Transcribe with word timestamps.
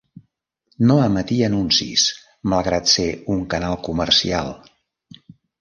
No 0.91 0.95
emetia 1.07 1.49
anuncis 1.49 2.07
malgrat 2.55 2.91
ser 2.95 3.07
un 3.37 3.47
canal 3.55 3.81
comercial. 3.89 4.55